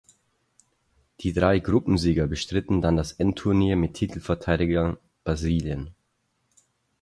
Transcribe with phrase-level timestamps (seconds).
[1.19, 5.91] Die drei Gruppensieger bestritten dann das Endturnier mit Titelverteidiger Brasilien.